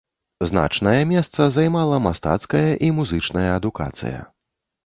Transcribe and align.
Значнае 0.51 1.01
месца 1.11 1.41
займала 1.59 2.01
мастацкая 2.07 2.65
і 2.89 2.91
музычная 3.01 3.47
адукацыя. 3.59 4.27